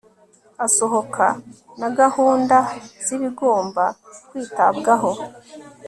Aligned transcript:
asohoka 0.65 1.25
na 1.79 1.87
gahunda 1.99 2.57
z 3.05 3.07
ibigomba 3.15 3.83
kwitabwaho 4.27 5.11